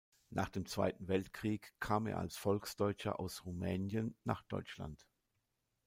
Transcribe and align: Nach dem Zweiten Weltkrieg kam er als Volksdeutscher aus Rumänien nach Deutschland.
Nach 0.31 0.49
dem 0.49 0.65
Zweiten 0.65 1.07
Weltkrieg 1.07 1.75
kam 1.79 2.07
er 2.07 2.17
als 2.17 2.35
Volksdeutscher 2.35 3.19
aus 3.19 3.45
Rumänien 3.45 4.15
nach 4.23 4.41
Deutschland. 4.45 5.05